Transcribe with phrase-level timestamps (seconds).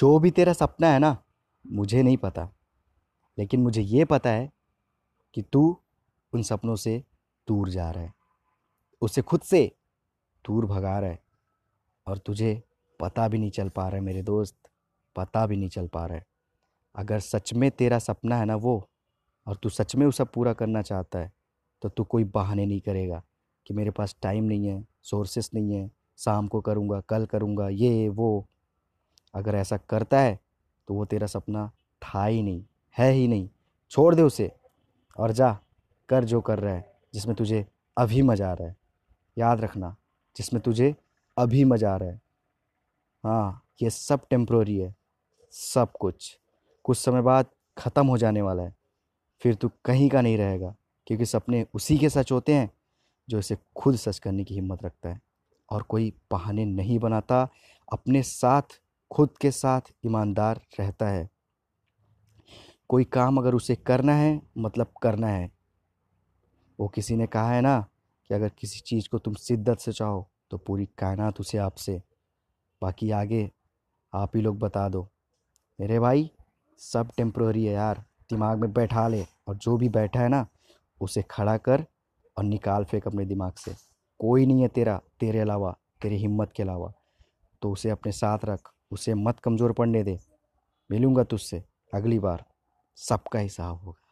[0.00, 1.22] जो भी तेरा सपना है ना,
[1.66, 2.50] मुझे नहीं पता।
[3.38, 4.52] लेकिन मुझे ये पता है
[5.34, 5.80] कि तू
[6.32, 7.04] उन सपनों से
[7.48, 8.14] दूर जा रहा है।
[9.00, 9.76] उसे खुद से
[10.46, 11.22] दूर भगा रहा है।
[12.06, 12.62] और तुझे
[13.00, 14.56] पता भी नहीं चल पा रहा है, मेरे दोस्त,
[15.16, 16.26] पता भी नहीं चल पा रहा है।
[16.96, 18.88] अगर सच में तेरा सपना है ना वो,
[19.46, 21.32] और तू सच में उसे पूरा करना चाहता है
[21.82, 23.22] तो तू कोई बहाने नहीं करेगा
[23.66, 28.08] कि मेरे पास टाइम नहीं है सोर्सेस नहीं है, शाम को करूँगा, कल करूँगा, ये,
[28.08, 28.46] वो।
[29.34, 30.38] अगर ऐसा करता है
[30.88, 31.70] तो वो तेरा सपना
[32.02, 32.64] था ही नहीं,
[32.96, 33.48] है ही नहीं।
[33.92, 34.50] छोड़ दे उसे
[35.16, 35.52] और जा,
[36.08, 36.84] कर जो कर रहा है,
[37.14, 37.66] जिसमें तुझे
[37.96, 38.76] अभी मज़ा आ रहा है।
[39.36, 39.94] याद रखना,
[40.36, 40.94] जिसमें तुझे
[41.36, 42.20] अभी मज़ा आ रहा है।
[43.24, 44.94] हाँ ये सब टेम्प्रोरी है,
[45.52, 46.36] सब कुछ।
[46.84, 48.74] कुछ समय बाद ख़त्म हो जाने वाला है।
[49.42, 50.74] फिर तू कहीं का नहीं रहेगा,
[51.06, 52.70] क्योंकि सपने उसी के सच होते हैं,
[53.28, 55.20] जो इसे खुद सच करने की हिम्मत रखता है।
[55.68, 57.48] और कोई बहाने नहीं बनाता,
[57.92, 58.80] अपने साथ
[59.12, 61.30] खुद के साथ ईमानदार रहता है।
[62.88, 65.52] कोई काम अगर उसे करना है मतलब करना है।
[66.80, 67.86] वो किसी ने कहा है ना
[68.28, 72.02] कि अगर किसी चीज़ को तुम शिद्दत से चाहो तो पूरी कायनात उसे आपसे।
[72.82, 73.50] बाकी आगे
[74.14, 75.08] आप ही लोग बता दो।
[75.80, 76.30] मेरे भाई,
[76.78, 80.46] सब टेम्प्रोरी है यार। दिमाग में बैठा ले और जो भी बैठा है ना,
[81.00, 81.86] उसे खड़ा कर
[82.38, 83.74] और निकाल फेंक अपने दिमाग से।
[84.18, 86.92] कोई नहीं है तेरा, तेरे अलावा, तेरी हिम्मत के अलावा।
[87.62, 90.18] तो उसे अपने साथ रख। उसे मत कमज़ोर पड़ने दे।
[90.90, 91.62] मिलूँगा तुझसे
[91.94, 92.44] अगली बार।
[92.96, 94.09] सबका हिसाब होगा।